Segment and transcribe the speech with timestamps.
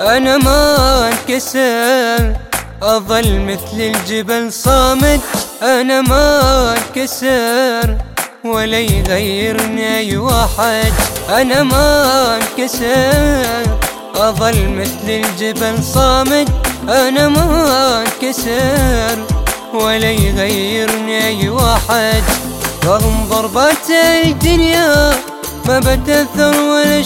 [0.00, 2.36] أنا ما أنكسر
[2.82, 5.20] أظل مثل الجبل صامد
[5.62, 7.96] أنا ما أنكسر
[8.44, 10.92] ولا يغيرني أي واحد.
[11.28, 13.76] أنا ما أنكسر
[14.16, 16.48] أظل مثل الجبل صامد
[16.88, 19.18] أنا ما أنكسر
[19.74, 22.22] ولا يغيرني أي واحد.
[22.84, 23.90] رغم ضربات
[24.24, 25.12] الدنيا
[25.68, 27.02] ما بتأثر ولا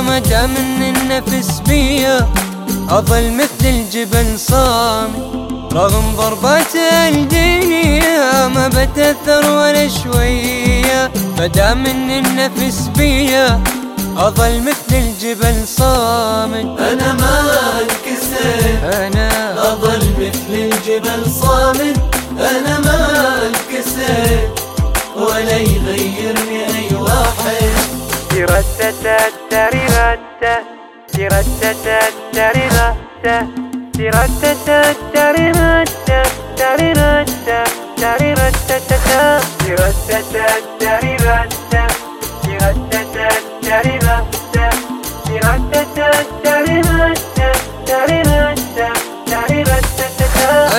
[0.00, 2.28] ما دام إن النفس بيا
[2.90, 5.30] أظل مثل الجبل صامت
[5.72, 6.74] رغم ضربات
[7.08, 11.10] الدنيا ما بتأثر ولا شوية.
[11.38, 13.60] ما دام إن النفس بيا
[14.16, 17.34] أظل مثل الجبل صامت أنا ما
[17.80, 18.60] انكسر
[19.06, 19.28] أنا
[19.72, 21.96] أظل مثل الجبل صامت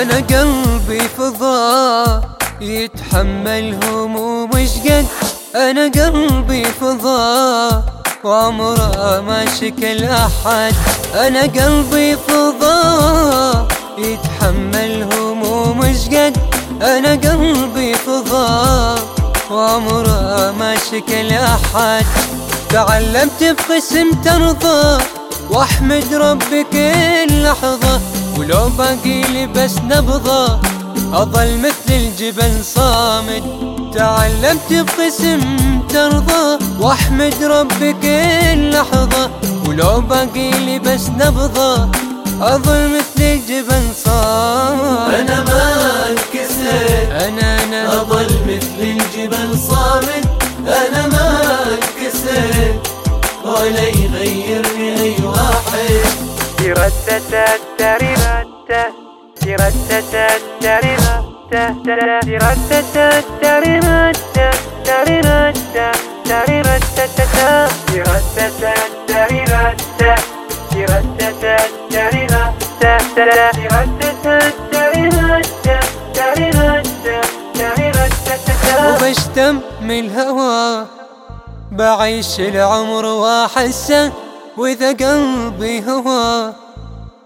[0.02, 2.30] أنا قلبي فضاء
[2.60, 5.06] يتحمل هموم قد
[5.54, 10.74] أنا قلبي فضاء وعمره ما شكل أحد.
[11.14, 13.66] أنا قلبي فضاء
[13.98, 15.80] يتحمل هموم
[16.12, 16.36] قد
[16.82, 18.98] أنا قلبي فضاء
[19.50, 22.04] وعمره ما شكل أحد.
[22.70, 25.04] تعلمت بقسم ترضى
[25.50, 28.00] وأحمد ربي كل لحظة
[28.38, 30.60] ولو باقي لي بس نبضة
[31.12, 33.42] أظل مثل الجبل صامد.
[33.94, 35.40] تعلمت بقسم
[35.88, 39.30] ترضى واحمد ربي كل لحظة
[39.68, 41.88] ولو باقي لي بس نبضة
[42.40, 45.74] أظل مثل الجبل صامد أنا ما
[46.10, 47.28] أنكسر.
[47.28, 50.28] أنا أنا أظل مثل الجبل صامت
[50.66, 52.80] أنا ما أنكسر.
[53.44, 56.04] ولا يغيرني أي واحد.
[56.58, 57.44] تيرتتا
[57.78, 58.84] تريرتا
[59.40, 60.28] تيرتتا
[60.60, 61.21] تريرتا
[78.88, 80.86] وبشتم من الهوى
[81.72, 84.12] بعيش العمر واحسه
[84.56, 86.52] وإذا قلبي هوى.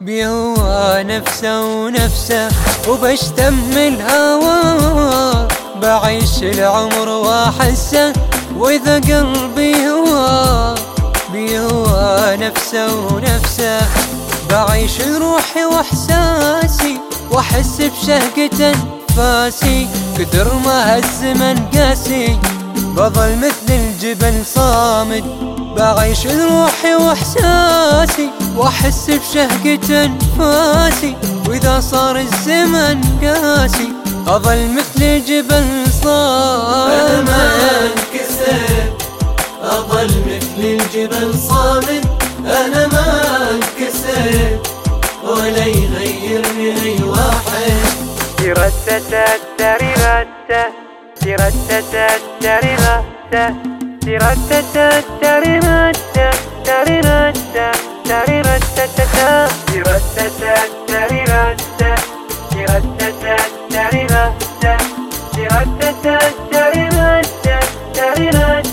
[0.00, 2.48] بيهوى نفسه ونفسه
[2.88, 5.48] وبشتم الهوى.
[5.82, 8.12] بعيش العمر وأحسه
[8.56, 10.74] وإذا قلبي هوى.
[11.32, 13.80] بيهوى نفسه ونفسه
[14.50, 19.88] بعيش روحي وإحساسي وأحس بشهقة أنفاسي.
[20.18, 22.38] كثر ما هالزمن قاسي
[22.76, 25.24] بظل مثل الجبل صامد.
[25.76, 31.16] بعيش روحي وإحساسي وأحس بشهقة أنفاسي.
[31.48, 33.92] وإذا صار الزمن قاسي
[34.26, 35.64] اظل مثل الجبل
[36.04, 38.92] أنا ما صامد انكسر
[39.62, 42.04] أظل مثل الجبل صامت
[42.46, 43.08] أنا ما
[43.50, 44.58] انكسر
[45.24, 47.86] ولا يغيرني أي واحد.
[48.36, 49.26] تيرتتا
[49.58, 50.85] تريرتا
[51.26, 53.04] ترتتترمة
[54.02, 55.92] ترتتترمة
[56.64, 57.32] ترمة
[58.04, 61.56] ترتتتترمة ترتتترمة
[62.52, 64.24] ترتتترمة
[65.36, 67.22] ترتتترمة
[67.94, 68.66] ترمة